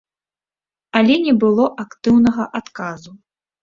Але 1.01 1.19
не 1.27 1.33
было 1.45 1.69
актыўнага 1.87 2.51
адказу. 2.65 3.11